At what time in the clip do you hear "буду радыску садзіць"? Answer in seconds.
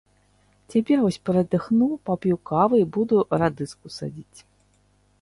2.99-4.39